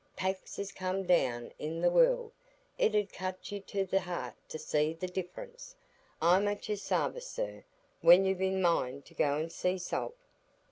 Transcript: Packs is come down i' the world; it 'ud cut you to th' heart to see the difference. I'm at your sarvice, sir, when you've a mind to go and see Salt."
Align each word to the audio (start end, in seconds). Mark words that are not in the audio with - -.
Packs 0.15 0.57
is 0.57 0.71
come 0.71 1.03
down 1.03 1.51
i' 1.61 1.79
the 1.79 1.91
world; 1.91 2.31
it 2.79 2.95
'ud 2.95 3.13
cut 3.13 3.51
you 3.51 3.59
to 3.59 3.85
th' 3.85 3.99
heart 4.01 4.33
to 4.49 4.57
see 4.57 4.93
the 4.93 5.05
difference. 5.05 5.75
I'm 6.19 6.47
at 6.47 6.67
your 6.67 6.77
sarvice, 6.77 7.27
sir, 7.27 7.63
when 8.01 8.25
you've 8.25 8.41
a 8.41 8.49
mind 8.49 9.05
to 9.05 9.13
go 9.13 9.35
and 9.37 9.51
see 9.51 9.77
Salt." 9.77 10.15